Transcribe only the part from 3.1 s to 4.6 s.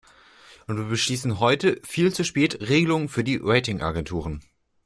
die Ratingagenturen.